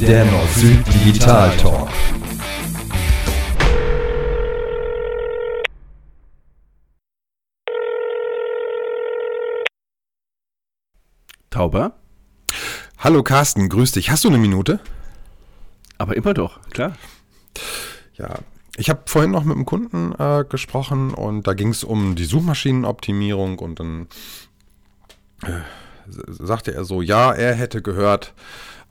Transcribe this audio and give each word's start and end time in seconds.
Der 0.00 0.24
Nord-Süd 0.24 0.78
Digital 0.94 1.50
Talk. 1.56 1.88
Tauber? 11.50 11.96
Hallo 12.98 13.24
Carsten, 13.24 13.68
grüß 13.68 13.90
dich. 13.92 14.10
Hast 14.10 14.22
du 14.22 14.28
eine 14.28 14.38
Minute? 14.38 14.78
Aber 15.98 16.16
immer 16.16 16.32
doch, 16.32 16.60
klar. 16.70 16.96
Ja, 18.14 18.38
ich 18.76 18.90
habe 18.90 19.02
vorhin 19.06 19.32
noch 19.32 19.42
mit 19.42 19.56
einem 19.56 19.66
Kunden 19.66 20.12
äh, 20.20 20.44
gesprochen 20.48 21.14
und 21.14 21.48
da 21.48 21.54
ging 21.54 21.70
es 21.70 21.82
um 21.82 22.14
die 22.14 22.26
Suchmaschinenoptimierung 22.26 23.58
und 23.58 23.80
dann 23.80 24.06
äh, 25.42 25.62
sagte 26.08 26.74
er 26.74 26.84
so, 26.84 27.02
ja, 27.02 27.32
er 27.32 27.54
hätte 27.54 27.82
gehört, 27.82 28.34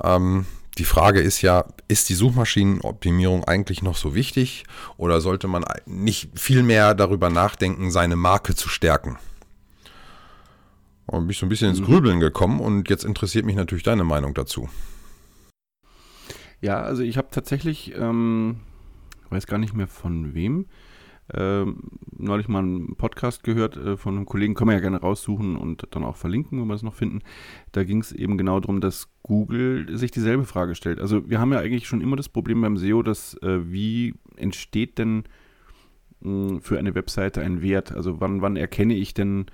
ähm, 0.03 0.45
die 0.77 0.85
Frage 0.85 1.21
ist 1.21 1.41
ja, 1.41 1.65
ist 1.87 2.09
die 2.09 2.15
Suchmaschinenoptimierung 2.15 3.45
eigentlich 3.45 3.81
noch 3.81 3.95
so 3.95 4.13
wichtig 4.13 4.65
oder 4.97 5.21
sollte 5.21 5.47
man 5.47 5.63
nicht 5.85 6.37
viel 6.37 6.63
mehr 6.63 6.93
darüber 6.93 7.29
nachdenken, 7.29 7.91
seine 7.91 8.15
Marke 8.15 8.55
zu 8.55 8.67
stärken? 8.67 9.17
Und 11.05 11.21
bin 11.21 11.29
ich 11.29 11.37
so 11.37 11.45
ein 11.45 11.49
bisschen 11.49 11.69
ins 11.69 11.79
mhm. 11.79 11.85
Grübeln 11.85 12.19
gekommen 12.19 12.59
und 12.59 12.89
jetzt 12.89 13.05
interessiert 13.05 13.45
mich 13.45 13.55
natürlich 13.55 13.83
deine 13.83 14.03
Meinung 14.03 14.33
dazu. 14.33 14.69
Ja, 16.61 16.81
also 16.81 17.03
ich 17.03 17.17
habe 17.17 17.27
tatsächlich 17.31 17.93
ähm, 17.95 18.59
weiß 19.29 19.47
gar 19.47 19.57
nicht 19.57 19.73
mehr 19.73 19.87
von 19.87 20.33
wem, 20.33 20.65
neulich 21.31 22.47
mal 22.47 22.59
einen 22.59 22.95
Podcast 22.95 23.43
gehört 23.43 23.77
äh, 23.77 23.97
von 23.97 24.15
einem 24.15 24.25
Kollegen, 24.25 24.53
können 24.53 24.69
wir 24.69 24.75
ja 24.75 24.81
gerne 24.81 25.01
raussuchen 25.01 25.55
und 25.55 25.87
dann 25.91 26.03
auch 26.03 26.15
verlinken, 26.15 26.61
wenn 26.61 26.67
wir 26.67 26.75
es 26.75 26.83
noch 26.83 26.93
finden. 26.93 27.21
Da 27.71 27.83
ging 27.83 27.99
es 27.99 28.11
eben 28.11 28.37
genau 28.37 28.59
darum, 28.59 28.79
dass 28.79 29.09
Google 29.23 29.97
sich 29.97 30.11
dieselbe 30.11 30.45
Frage 30.45 30.75
stellt. 30.75 30.99
Also 30.99 31.29
wir 31.29 31.39
haben 31.39 31.51
ja 31.51 31.59
eigentlich 31.59 31.87
schon 31.87 32.01
immer 32.01 32.15
das 32.15 32.29
Problem 32.29 32.61
beim 32.61 32.77
SEO, 32.77 33.01
dass 33.01 33.35
äh, 33.41 33.71
wie 33.71 34.13
entsteht 34.35 34.97
denn 34.99 35.23
hm, 36.21 36.61
für 36.61 36.77
eine 36.77 36.93
Webseite 36.93 37.41
ein 37.41 37.61
Wert? 37.61 37.91
Also 37.91 38.21
wann, 38.21 38.41
wann 38.41 38.55
erkenne 38.55 38.95
ich 38.95 39.13
denn, 39.13 39.47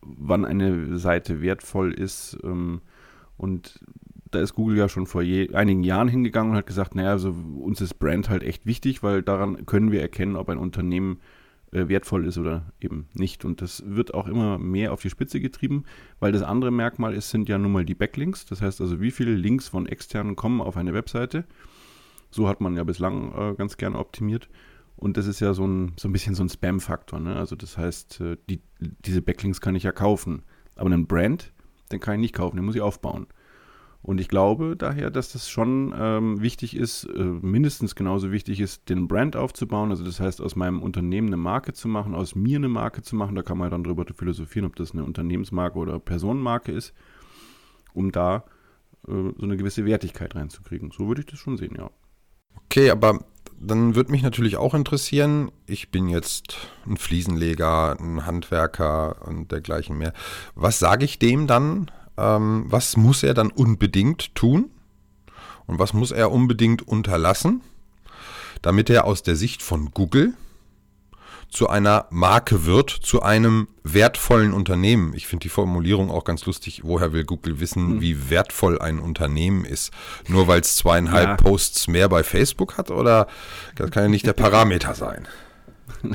wann 0.00 0.46
eine 0.46 0.96
Seite 0.96 1.42
wertvoll 1.42 1.92
ist? 1.92 2.38
Ähm, 2.42 2.80
und 3.36 3.80
da 4.30 4.40
ist 4.40 4.54
Google 4.54 4.78
ja 4.78 4.88
schon 4.88 5.06
vor 5.06 5.22
je, 5.22 5.52
einigen 5.54 5.82
Jahren 5.82 6.08
hingegangen 6.08 6.52
und 6.52 6.58
hat 6.58 6.66
gesagt, 6.66 6.94
naja, 6.94 7.10
also 7.10 7.34
uns 7.58 7.80
ist 7.80 7.94
Brand 7.94 8.28
halt 8.28 8.42
echt 8.42 8.66
wichtig, 8.66 9.02
weil 9.02 9.22
daran 9.22 9.66
können 9.66 9.92
wir 9.92 10.00
erkennen, 10.00 10.36
ob 10.36 10.48
ein 10.48 10.58
Unternehmen 10.58 11.20
äh, 11.72 11.88
wertvoll 11.88 12.26
ist 12.26 12.38
oder 12.38 12.72
eben 12.80 13.08
nicht. 13.14 13.44
Und 13.44 13.60
das 13.60 13.82
wird 13.86 14.14
auch 14.14 14.26
immer 14.26 14.58
mehr 14.58 14.92
auf 14.92 15.02
die 15.02 15.10
Spitze 15.10 15.40
getrieben, 15.40 15.84
weil 16.18 16.32
das 16.32 16.42
andere 16.42 16.70
Merkmal 16.70 17.14
ist, 17.14 17.30
sind 17.30 17.48
ja 17.48 17.58
nun 17.58 17.72
mal 17.72 17.84
die 17.84 17.94
Backlinks. 17.94 18.46
Das 18.46 18.62
heißt 18.62 18.80
also, 18.80 19.00
wie 19.00 19.10
viele 19.10 19.34
Links 19.34 19.68
von 19.68 19.86
externen 19.86 20.36
kommen 20.36 20.60
auf 20.60 20.76
eine 20.76 20.94
Webseite. 20.94 21.44
So 22.30 22.48
hat 22.48 22.60
man 22.60 22.76
ja 22.76 22.84
bislang 22.84 23.32
äh, 23.36 23.54
ganz 23.54 23.76
gerne 23.76 23.98
optimiert. 23.98 24.48
Und 24.96 25.16
das 25.16 25.26
ist 25.26 25.40
ja 25.40 25.54
so 25.54 25.66
ein, 25.66 25.92
so 25.96 26.08
ein 26.08 26.12
bisschen 26.12 26.34
so 26.34 26.44
ein 26.44 26.48
Spam-Faktor. 26.48 27.20
Ne? 27.20 27.34
Also 27.34 27.56
das 27.56 27.78
heißt, 27.78 28.20
äh, 28.20 28.36
die, 28.48 28.60
diese 28.78 29.22
Backlinks 29.22 29.60
kann 29.60 29.74
ich 29.74 29.82
ja 29.82 29.92
kaufen. 29.92 30.42
Aber 30.76 30.86
einen 30.86 31.06
Brand, 31.06 31.52
den 31.90 32.00
kann 32.00 32.14
ich 32.14 32.20
nicht 32.20 32.34
kaufen, 32.34 32.56
den 32.56 32.64
muss 32.64 32.74
ich 32.74 32.82
aufbauen. 32.82 33.26
Und 34.02 34.18
ich 34.18 34.28
glaube 34.28 34.76
daher, 34.76 35.10
dass 35.10 35.32
das 35.32 35.50
schon 35.50 35.94
ähm, 35.96 36.40
wichtig 36.40 36.74
ist, 36.74 37.04
äh, 37.04 37.22
mindestens 37.22 37.94
genauso 37.94 38.32
wichtig 38.32 38.60
ist, 38.60 38.88
den 38.88 39.08
Brand 39.08 39.36
aufzubauen. 39.36 39.90
Also 39.90 40.04
das 40.04 40.20
heißt, 40.20 40.40
aus 40.40 40.56
meinem 40.56 40.82
Unternehmen 40.82 41.28
eine 41.28 41.36
Marke 41.36 41.74
zu 41.74 41.86
machen, 41.86 42.14
aus 42.14 42.34
mir 42.34 42.56
eine 42.56 42.68
Marke 42.68 43.02
zu 43.02 43.14
machen. 43.14 43.34
Da 43.34 43.42
kann 43.42 43.58
man 43.58 43.70
dann 43.70 43.84
darüber 43.84 44.06
philosophieren, 44.06 44.66
ob 44.66 44.76
das 44.76 44.92
eine 44.92 45.04
Unternehmensmarke 45.04 45.78
oder 45.78 45.98
Personenmarke 45.98 46.72
ist, 46.72 46.94
um 47.92 48.10
da 48.10 48.44
äh, 49.06 49.12
so 49.36 49.42
eine 49.42 49.58
gewisse 49.58 49.84
Wertigkeit 49.84 50.34
reinzukriegen. 50.34 50.90
So 50.92 51.06
würde 51.06 51.20
ich 51.20 51.26
das 51.26 51.38
schon 51.38 51.58
sehen, 51.58 51.74
ja. 51.76 51.90
Okay, 52.64 52.90
aber 52.90 53.24
dann 53.60 53.94
würde 53.94 54.12
mich 54.12 54.22
natürlich 54.22 54.56
auch 54.56 54.72
interessieren, 54.72 55.52
ich 55.66 55.90
bin 55.90 56.08
jetzt 56.08 56.56
ein 56.86 56.96
Fliesenleger, 56.96 58.00
ein 58.00 58.24
Handwerker 58.24 59.26
und 59.26 59.52
dergleichen 59.52 59.98
mehr. 59.98 60.14
Was 60.54 60.78
sage 60.78 61.04
ich 61.04 61.18
dem 61.18 61.46
dann, 61.46 61.90
ähm, 62.16 62.64
was 62.66 62.96
muss 62.96 63.22
er 63.22 63.34
dann 63.34 63.50
unbedingt 63.50 64.34
tun 64.34 64.70
und 65.66 65.78
was 65.78 65.92
muss 65.92 66.10
er 66.10 66.32
unbedingt 66.32 66.86
unterlassen, 66.86 67.62
damit 68.62 68.90
er 68.90 69.04
aus 69.04 69.22
der 69.22 69.36
Sicht 69.36 69.62
von 69.62 69.90
Google 69.92 70.34
zu 71.50 71.68
einer 71.68 72.06
Marke 72.10 72.64
wird, 72.64 72.90
zu 72.90 73.22
einem 73.22 73.68
wertvollen 73.82 74.52
Unternehmen. 74.52 75.14
Ich 75.14 75.26
finde 75.26 75.42
die 75.42 75.48
Formulierung 75.48 76.10
auch 76.10 76.24
ganz 76.24 76.46
lustig. 76.46 76.82
Woher 76.84 77.12
will 77.12 77.24
Google 77.24 77.58
wissen, 77.58 77.96
mhm. 77.96 78.00
wie 78.00 78.30
wertvoll 78.30 78.78
ein 78.78 79.00
Unternehmen 79.00 79.64
ist? 79.64 79.92
Nur 80.28 80.46
weil 80.46 80.60
es 80.60 80.76
zweieinhalb 80.76 81.28
ja. 81.28 81.36
Posts 81.36 81.88
mehr 81.88 82.08
bei 82.08 82.22
Facebook 82.22 82.78
hat? 82.78 82.90
Oder 82.90 83.26
das 83.74 83.90
kann 83.90 84.04
ja 84.04 84.08
nicht 84.08 84.26
der 84.26 84.32
Parameter 84.32 84.94
sein? 84.94 85.26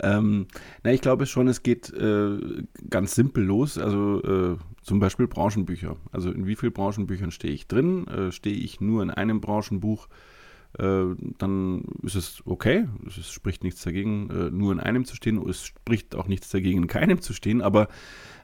ähm, 0.00 0.46
na, 0.82 0.92
ich 0.92 1.00
glaube 1.00 1.26
schon, 1.26 1.48
es 1.48 1.62
geht 1.62 1.92
äh, 1.92 2.38
ganz 2.88 3.14
simpel 3.14 3.44
los. 3.44 3.78
Also 3.78 4.22
äh, 4.22 4.56
zum 4.82 5.00
Beispiel 5.00 5.26
Branchenbücher. 5.26 5.96
Also 6.12 6.30
in 6.30 6.46
wie 6.46 6.56
vielen 6.56 6.72
Branchenbüchern 6.72 7.30
stehe 7.30 7.52
ich 7.52 7.66
drin? 7.66 8.06
Äh, 8.06 8.32
stehe 8.32 8.56
ich 8.56 8.80
nur 8.80 9.02
in 9.02 9.10
einem 9.10 9.40
Branchenbuch? 9.40 10.08
Äh, 10.78 11.04
dann 11.38 11.82
ist 12.02 12.14
es 12.14 12.42
okay. 12.44 12.86
Es 13.06 13.30
spricht 13.30 13.64
nichts 13.64 13.82
dagegen, 13.82 14.30
äh, 14.30 14.50
nur 14.50 14.72
in 14.72 14.80
einem 14.80 15.04
zu 15.04 15.16
stehen. 15.16 15.44
Es 15.48 15.64
spricht 15.64 16.14
auch 16.14 16.28
nichts 16.28 16.50
dagegen, 16.50 16.82
in 16.82 16.86
keinem 16.86 17.20
zu 17.20 17.32
stehen. 17.32 17.60
Aber 17.60 17.88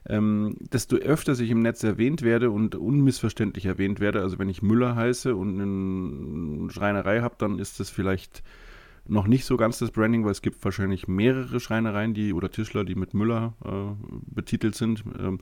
ähm, 0.08 0.56
desto 0.72 0.96
öfter 0.96 1.32
ich 1.32 1.50
im 1.50 1.62
Netz 1.62 1.82
erwähnt 1.82 2.22
werde 2.22 2.50
und 2.50 2.74
unmissverständlich 2.74 3.66
erwähnt 3.66 4.00
werde, 4.00 4.20
also 4.20 4.38
wenn 4.38 4.48
ich 4.48 4.60
Müller 4.62 4.96
heiße 4.96 5.34
und 5.34 5.60
eine 5.60 6.70
Schreinerei 6.70 7.20
habe, 7.20 7.36
dann 7.38 7.58
ist 7.58 7.80
das 7.80 7.90
vielleicht 7.90 8.42
noch 9.06 9.26
nicht 9.26 9.44
so 9.44 9.56
ganz 9.56 9.78
das 9.78 9.90
Branding, 9.90 10.24
weil 10.24 10.32
es 10.32 10.42
gibt 10.42 10.64
wahrscheinlich 10.64 11.08
mehrere 11.08 11.60
Schreinereien, 11.60 12.14
die 12.14 12.32
oder 12.32 12.50
Tischler, 12.50 12.84
die 12.84 12.94
mit 12.94 13.12
Müller 13.12 13.54
äh, 13.64 14.06
betitelt 14.26 14.74
sind. 14.74 15.04
Ähm, 15.18 15.40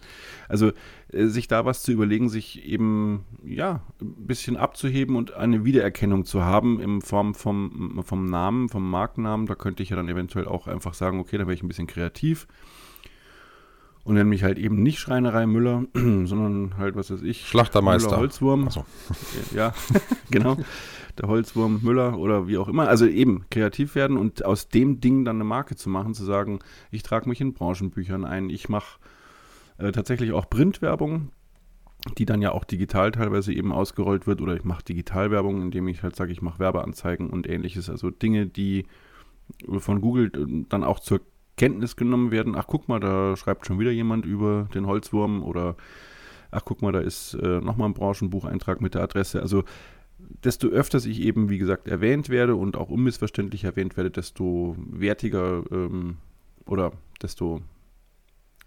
also 0.49 0.73
äh, 1.13 1.27
sich 1.27 1.49
da 1.49 1.65
was 1.65 1.83
zu 1.83 1.93
überlegen, 1.93 2.29
sich 2.29 2.65
eben 2.65 3.25
ja 3.45 3.83
ein 4.01 4.27
bisschen 4.27 4.57
abzuheben 4.57 5.17
und 5.17 5.35
eine 5.35 5.65
Wiedererkennung 5.65 6.25
zu 6.25 6.45
haben 6.45 6.81
in 6.81 7.03
Form 7.03 7.35
vom, 7.35 8.03
vom 8.05 8.27
Namen, 8.27 8.69
vom 8.69 8.91
Markennamen. 8.91 9.47
Da 9.47 9.55
könnte 9.55 9.83
ich 9.83 9.91
ja 9.91 9.97
dann 9.97 10.09
eventuell 10.09 10.47
auch 10.47 10.67
einfach 10.67 10.95
sagen, 10.95 11.21
okay, 11.21 11.39
da 11.39 11.45
wäre 11.45 11.55
ich 11.55 11.63
ein 11.63 11.69
bisschen 11.69 11.87
kreativ 11.87 12.49
und 14.05 14.15
nenne 14.15 14.29
mich 14.29 14.43
halt 14.43 14.59
eben 14.59 14.83
nicht 14.83 14.99
Schreinerei 14.99 15.47
Müller, 15.47 15.85
sondern 15.95 16.77
halt, 16.79 16.97
was 16.97 17.11
weiß 17.11 17.23
ich, 17.23 17.47
Schlachtermeister. 17.47 18.11
Müller 18.11 18.21
Holzwurm. 18.21 18.71
So. 18.71 18.85
Ja, 19.55 19.75
genau 20.31 20.57
der 21.19 21.29
Holzwurm 21.29 21.81
Müller 21.83 22.19
oder 22.19 22.49
wie 22.49 22.59
auch 22.59 22.69
immer. 22.69 22.89
Also 22.89 23.07
eben 23.07 23.45
kreativ 23.51 23.95
werden 23.95 24.17
und 24.17 24.45
aus 24.45 24.69
dem 24.69 25.01
Ding 25.01 25.25
dann 25.25 25.37
eine 25.37 25.45
Marke 25.45 25.77
zu 25.77 25.91
machen, 25.91 26.15
zu 26.15 26.25
sagen, 26.25 26.61
ich 26.91 27.03
trage 27.03 27.29
mich 27.29 27.41
in 27.41 27.53
Branchenbüchern 27.53 28.25
ein, 28.25 28.51
ich 28.51 28.69
mache 28.69 28.99
äh, 29.79 29.93
tatsächlich 29.93 30.33
auch 30.33 30.49
Printwerbung, 30.49 31.31
die 32.19 32.25
dann 32.25 32.43
ja 32.43 32.53
auch 32.53 32.65
digital 32.65 33.13
teilweise 33.13 33.53
eben 33.53 33.73
ausgerollt 33.73 34.27
wird 34.27 34.41
oder 34.41 34.57
ich 34.57 34.65
mache 34.65 34.85
Digitalwerbung, 34.85 35.63
indem 35.63 35.89
ich 35.89 36.03
halt 36.03 36.17
sage, 36.17 36.33
ich 36.33 36.43
mache 36.43 36.59
Werbeanzeigen 36.59 37.31
und 37.31 37.49
ähnliches. 37.49 37.91
Also 37.91 38.11
Dinge, 38.11 38.47
die 38.47 38.87
von 39.79 40.01
Google 40.01 40.33
äh, 40.35 40.65
dann 40.69 40.85
auch 40.85 41.01
zur 41.01 41.21
Kenntnis 41.63 41.95
genommen 41.95 42.33
werden. 42.33 42.57
Ach, 42.57 42.67
guck 42.67 42.89
mal, 42.89 42.99
da 42.99 43.37
schreibt 43.37 43.69
schon 43.69 43.79
wieder 43.79 43.93
jemand 43.93 44.27
über 44.27 44.69
den 44.75 44.89
Holzwurm 44.89 45.45
oder 45.45 45.77
ach, 46.51 46.63
guck 46.65 46.83
mal, 46.83 46.91
da 46.91 46.99
ist 46.99 47.35
äh, 47.35 47.61
nochmal 47.61 47.89
ein 47.89 47.95
Branchenbucheintrag 47.95 48.81
mit 48.81 48.95
der 48.95 49.03
Adresse. 49.03 49.41
Also 49.41 49.63
desto 50.43 50.67
öfter 50.67 50.99
ich 50.99 51.21
eben, 51.21 51.51
wie 51.51 51.59
gesagt, 51.59 51.87
erwähnt 51.87 52.31
werde 52.31 52.57
und 52.57 52.77
auch 52.77 52.89
unmissverständlich 52.89 53.63
erwähnt 53.63 53.97
werde, 53.97 54.11
desto 54.11 54.75
wertiger 54.77 55.63
ähm, 55.71 56.17
oder 56.67 56.95
desto, 57.23 57.61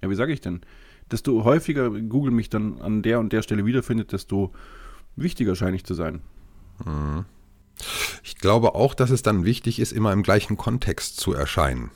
ja, 0.01 0.09
wie 0.09 0.15
sage 0.15 0.31
ich 0.31 0.39
denn, 0.39 0.61
desto 1.11 1.43
häufiger 1.43 1.89
Google 1.89 2.31
mich 2.31 2.49
dann 2.49 2.79
an 2.79 3.01
der 3.01 3.19
und 3.19 3.33
der 3.33 3.41
Stelle 3.41 3.65
wiederfindet, 3.65 4.13
desto 4.13 4.53
wichtiger 5.17 5.57
scheine 5.57 5.75
ich 5.75 5.83
zu 5.83 5.95
sein. 5.95 6.21
Mhm. 6.85 7.25
Ich 8.23 8.37
glaube 8.37 8.73
auch, 8.73 8.93
dass 8.93 9.09
es 9.09 9.21
dann 9.21 9.43
wichtig 9.43 9.81
ist, 9.81 9.91
immer 9.91 10.13
im 10.13 10.23
gleichen 10.23 10.55
Kontext 10.55 11.19
zu 11.19 11.33
erscheinen. 11.33 11.91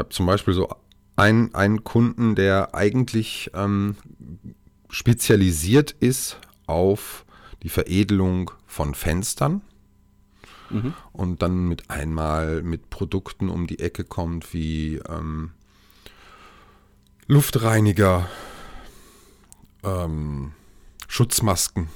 Ich 0.00 0.02
habe 0.02 0.14
zum 0.14 0.24
Beispiel 0.24 0.54
so 0.54 0.66
einen, 1.16 1.54
einen 1.54 1.84
Kunden, 1.84 2.34
der 2.34 2.74
eigentlich 2.74 3.50
ähm, 3.52 3.96
spezialisiert 4.88 5.90
ist 5.90 6.38
auf 6.66 7.26
die 7.62 7.68
Veredelung 7.68 8.50
von 8.64 8.94
Fenstern 8.94 9.60
mhm. 10.70 10.94
und 11.12 11.42
dann 11.42 11.68
mit 11.68 11.90
einmal 11.90 12.62
mit 12.62 12.88
Produkten 12.88 13.50
um 13.50 13.66
die 13.66 13.78
Ecke 13.78 14.04
kommt 14.04 14.54
wie 14.54 15.02
ähm, 15.06 15.50
Luftreiniger, 17.26 18.26
ähm, 19.84 20.52
Schutzmasken. 21.08 21.90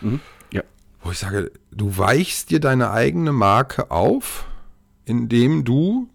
Mhm. 0.00 0.18
Ja. 0.52 0.64
Wo 1.04 1.12
ich 1.12 1.20
sage, 1.20 1.52
du 1.70 1.96
weichst 1.96 2.50
dir 2.50 2.58
deine 2.58 2.90
eigene 2.90 3.30
Marke 3.30 3.92
auf, 3.92 4.48
indem 5.04 5.62
du 5.64 6.10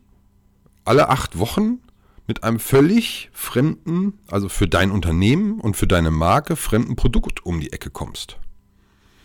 alle 0.85 1.09
acht 1.09 1.39
Wochen 1.39 1.79
mit 2.27 2.43
einem 2.43 2.59
völlig 2.59 3.29
fremden, 3.33 4.19
also 4.27 4.49
für 4.49 4.67
dein 4.67 4.91
Unternehmen 4.91 5.59
und 5.59 5.75
für 5.75 5.87
deine 5.87 6.11
Marke 6.11 6.55
fremden 6.55 6.95
Produkt 6.95 7.45
um 7.45 7.59
die 7.59 7.73
Ecke 7.73 7.89
kommst. 7.89 8.37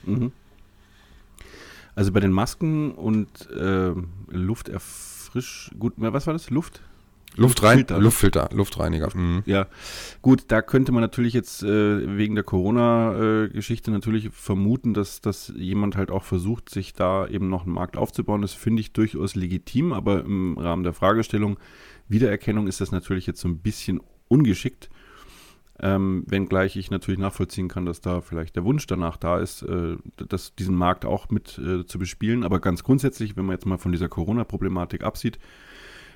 Mhm. 0.05 0.33
Also 1.95 2.13
bei 2.13 2.21
den 2.21 2.33
Masken 2.33 2.93
und 2.93 3.51
äh, 3.51 3.93
Lufterfrisch, 4.29 5.71
gut, 5.79 5.95
was 5.97 6.27
war 6.27 6.33
das? 6.33 6.51
Luft? 6.51 6.83
Luftrein 7.37 7.79
Filter. 7.79 7.99
Luftfilter, 8.01 8.49
Luftreiniger. 8.53 9.17
Mhm. 9.17 9.43
Ja, 9.47 9.67
gut, 10.23 10.45
da 10.49 10.61
könnte 10.61 10.93
man 10.93 11.03
natürlich 11.03 11.35
jetzt 11.35 11.63
äh, 11.63 12.17
wegen 12.17 12.35
der 12.35 12.45
Corona-Geschichte 12.45 13.91
natürlich 13.91 14.31
vermuten, 14.31 14.93
dass, 14.93 15.21
dass 15.21 15.53
jemand 15.57 15.97
halt 15.97 16.11
auch 16.11 16.25
versucht, 16.25 16.69
sich 16.69 16.95
da 16.95 17.29
eben 17.29 17.49
noch 17.49 17.65
einen 17.65 17.75
Markt 17.75 17.97
aufzubauen. 17.97 18.43
Das 18.43 18.55
finde 18.55 18.81
ich 18.81 18.93
durchaus 18.93 19.37
legitim, 19.37 19.93
aber 19.93 20.25
im 20.25 20.59
Rahmen 20.59 20.83
der 20.83 20.93
Fragestellung 20.93 21.59
Wiedererkennung 22.09 22.67
ist 22.67 22.81
das 22.81 22.91
natürlich 22.91 23.27
jetzt 23.27 23.41
so 23.41 23.49
ein 23.49 23.59
bisschen 23.59 24.01
ungeschickt. 24.29 24.89
Ähm, 25.81 26.25
wenngleich 26.27 26.75
ich 26.77 26.91
natürlich 26.91 27.21
nachvollziehen 27.21 27.69
kann, 27.69 27.87
dass 27.87 28.01
da 28.01 28.21
vielleicht 28.21 28.57
der 28.57 28.65
Wunsch 28.65 28.87
danach 28.89 29.17
da 29.17 29.39
ist, 29.39 29.63
äh, 29.63 29.97
dass 30.17 30.57
diesen 30.57 30.75
Markt 30.75 31.05
auch 31.05 31.29
mit 31.31 31.57
äh, 31.59 31.87
zu 31.87 32.01
bespielen. 32.01 32.43
Aber 32.43 32.59
ganz 32.59 32.83
grundsätzlich, 32.83 33.37
wenn 33.37 33.45
man 33.47 33.55
jetzt 33.55 33.67
mal 33.67 33.79
von 33.79 33.93
dieser 33.93 34.09
Corona-Problematik 34.09 35.05
absieht, 35.05 35.39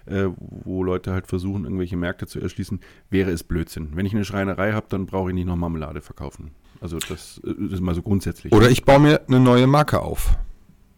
äh, 0.06 0.26
wo 0.38 0.82
Leute 0.82 1.12
halt 1.12 1.26
versuchen, 1.26 1.64
irgendwelche 1.64 1.96
Märkte 1.96 2.26
zu 2.26 2.40
erschließen, 2.40 2.80
wäre 3.10 3.30
es 3.30 3.44
Blödsinn. 3.44 3.90
Wenn 3.94 4.06
ich 4.06 4.14
eine 4.14 4.24
Schreinerei 4.24 4.72
habe, 4.72 4.86
dann 4.88 5.06
brauche 5.06 5.30
ich 5.30 5.34
nicht 5.34 5.46
noch 5.46 5.56
Marmelade 5.56 6.00
verkaufen. 6.00 6.52
Also 6.80 6.98
das, 6.98 7.40
das 7.42 7.72
ist 7.72 7.80
mal 7.80 7.94
so 7.94 8.02
grundsätzlich. 8.02 8.52
Oder 8.52 8.70
ich 8.70 8.84
baue 8.84 9.00
mir 9.00 9.20
eine 9.28 9.40
neue 9.40 9.66
Marke 9.66 10.00
auf. 10.00 10.36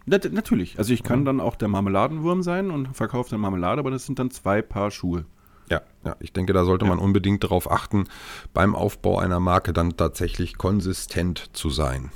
Na, 0.06 0.19
natürlich. 0.31 0.79
Also 0.79 0.93
ich 0.93 1.03
kann 1.03 1.25
dann 1.25 1.41
auch 1.41 1.56
der 1.56 1.69
Marmeladenwurm 1.69 2.43
sein 2.43 2.71
und 2.71 2.95
verkaufe 2.95 3.31
dann 3.31 3.41
Marmelade, 3.41 3.81
aber 3.81 3.91
das 3.91 4.06
sind 4.06 4.19
dann 4.19 4.31
zwei 4.31 4.62
Paar 4.62 4.91
Schuhe. 4.91 5.25
Ja, 5.71 5.81
ja, 6.05 6.17
ich 6.21 6.33
denke, 6.33 6.53
da 6.53 6.65
sollte 6.65 6.85
ja. 6.85 6.91
man 6.91 6.99
unbedingt 6.99 7.43
darauf 7.43 7.71
achten, 7.71 8.05
beim 8.53 8.75
Aufbau 8.75 9.19
einer 9.19 9.41
Marke 9.41 9.73
dann 9.73 9.97
tatsächlich 9.97 10.59
konsistent 10.59 11.51
zu 11.55 11.71
sein. 11.71 12.11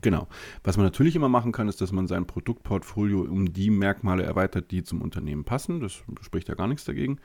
Genau. 0.00 0.28
Was 0.62 0.76
man 0.76 0.86
natürlich 0.86 1.16
immer 1.16 1.28
machen 1.28 1.52
kann, 1.52 1.68
ist, 1.68 1.80
dass 1.80 1.92
man 1.92 2.06
sein 2.06 2.26
Produktportfolio 2.26 3.22
um 3.22 3.52
die 3.52 3.70
Merkmale 3.70 4.22
erweitert, 4.22 4.70
die 4.70 4.82
zum 4.82 5.02
Unternehmen 5.02 5.44
passen. 5.44 5.80
Das 5.80 6.02
spricht 6.20 6.48
ja 6.48 6.54
gar 6.54 6.68
nichts 6.68 6.84
dagegen. 6.84 7.18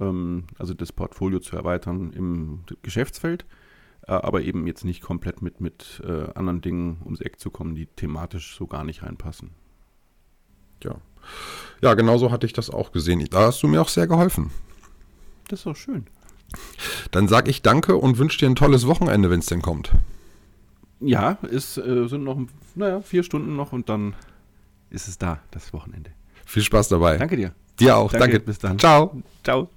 Ähm, 0.00 0.44
also 0.58 0.74
das 0.74 0.92
Portfolio 0.92 1.40
zu 1.40 1.56
erweitern 1.56 2.12
im 2.12 2.60
Geschäftsfeld, 2.82 3.44
äh, 4.06 4.12
aber 4.12 4.42
eben 4.42 4.66
jetzt 4.66 4.84
nicht 4.84 5.02
komplett 5.02 5.42
mit, 5.42 5.60
mit 5.60 6.02
äh, 6.04 6.32
anderen 6.34 6.60
Dingen 6.60 7.00
ums 7.04 7.20
Eck 7.20 7.38
zu 7.38 7.50
kommen, 7.50 7.74
die 7.74 7.86
thematisch 7.86 8.56
so 8.56 8.66
gar 8.66 8.84
nicht 8.84 9.02
reinpassen. 9.02 9.50
Ja. 10.82 10.96
Ja, 11.80 11.94
genauso 11.94 12.30
hatte 12.30 12.46
ich 12.46 12.52
das 12.52 12.70
auch 12.70 12.92
gesehen. 12.92 13.26
Da 13.30 13.46
hast 13.46 13.62
du 13.62 13.68
mir 13.68 13.80
auch 13.80 13.88
sehr 13.88 14.06
geholfen. 14.06 14.50
Das 15.48 15.60
ist 15.60 15.66
auch 15.66 15.76
schön. 15.76 16.06
Dann 17.10 17.28
sage 17.28 17.50
ich 17.50 17.62
danke 17.62 17.96
und 17.96 18.18
wünsche 18.18 18.38
dir 18.38 18.48
ein 18.48 18.56
tolles 18.56 18.86
Wochenende, 18.86 19.30
wenn 19.30 19.40
es 19.40 19.46
denn 19.46 19.62
kommt. 19.62 19.92
Ja, 21.08 21.38
es 21.50 21.76
äh, 21.76 22.06
sind 22.08 22.24
noch, 22.24 22.38
naja, 22.74 23.00
vier 23.00 23.22
Stunden 23.22 23.56
noch 23.56 23.72
und 23.72 23.88
dann 23.88 24.14
ist 24.90 25.08
es 25.08 25.18
da, 25.18 25.40
das 25.50 25.72
Wochenende. 25.72 26.10
Viel 26.44 26.62
Spaß 26.62 26.88
dabei. 26.88 27.16
Danke 27.16 27.36
dir. 27.36 27.52
Dir 27.78 27.96
auch. 27.96 28.12
Danke. 28.12 28.28
Danke. 28.28 28.40
Bis 28.40 28.58
dann. 28.58 28.78
Ciao. 28.78 29.20
Ciao. 29.42 29.68